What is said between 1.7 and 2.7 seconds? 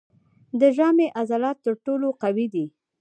ټولو قوي دي.